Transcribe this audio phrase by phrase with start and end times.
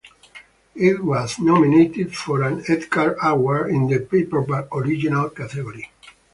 [0.77, 5.91] It was nominated for an Edgar Award in the paperback original category.